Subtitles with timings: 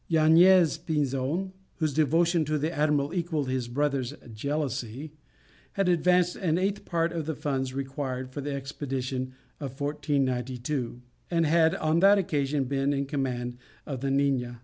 [0.09, 5.13] Yañez Pinzon, whose devotion to the admiral equalled his brother's jealousy,
[5.73, 11.45] had advanced an eighth part of the funds required for the expedition of 1492, and
[11.45, 14.59] had on that occasion been in command of the Nina.